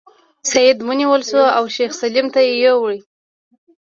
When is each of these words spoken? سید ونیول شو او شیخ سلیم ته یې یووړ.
سید 0.51 0.77
ونیول 0.87 1.21
شو 1.29 1.41
او 1.57 1.63
شیخ 1.75 1.91
سلیم 2.01 2.27
ته 2.33 2.39
یې 2.47 2.53
یووړ. 2.63 2.91